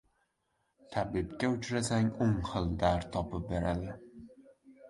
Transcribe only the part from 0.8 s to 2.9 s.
•Tabibga uchrasang o‘n xil